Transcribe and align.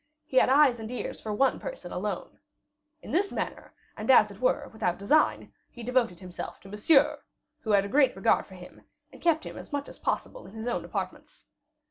He 0.25 0.37
had 0.37 0.49
eyes 0.49 0.79
and 0.79 0.89
ears 0.89 1.21
for 1.21 1.31
one 1.31 1.59
person 1.59 1.91
alone. 1.91 2.39
In 3.03 3.11
this 3.11 3.31
manner, 3.31 3.71
and, 3.95 4.09
as 4.09 4.31
it 4.31 4.41
were, 4.41 4.67
without 4.73 4.97
design, 4.97 5.53
he 5.69 5.83
devoted 5.83 6.19
himself 6.19 6.59
to 6.61 6.69
Monsieur, 6.69 7.21
who 7.59 7.69
had 7.73 7.85
a 7.85 7.87
great 7.87 8.15
regard 8.15 8.47
for 8.47 8.55
him, 8.55 8.81
and 9.13 9.21
kept 9.21 9.43
him 9.45 9.57
as 9.57 9.71
much 9.71 9.87
as 9.87 9.99
possible 9.99 10.47
in 10.47 10.53
his 10.55 10.65
own 10.65 10.83
apartments. 10.85 11.45